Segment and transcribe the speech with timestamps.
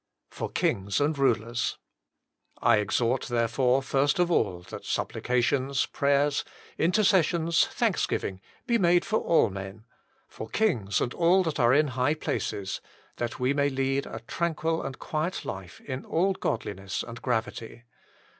[0.31, 1.77] JF0r lUn^S BlUJ Killers
[2.59, 6.43] "I exhort therefore, first of all, that supplications, prayers,
[6.79, 9.85] intercessions, thanksgiving, be made for all men;
[10.27, 12.81] for kings, and all that are in high places;
[13.17, 17.83] that we may lead a tranquil and quiet life in all godliness and gravity."!